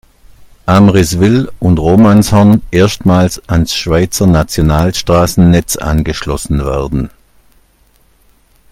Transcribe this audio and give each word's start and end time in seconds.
Amriswil 0.65 1.51
und 1.59 1.77
Romanshorn 1.77 2.63
erstmals 2.71 3.37
ans 3.47 3.75
Schweizer 3.75 4.25
Nationalstrassennetz 4.25 5.75
angeschlossen 5.75 6.65
werden. 6.65 7.11